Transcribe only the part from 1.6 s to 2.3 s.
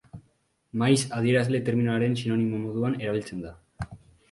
terminoaren